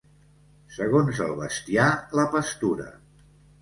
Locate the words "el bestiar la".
1.27-2.29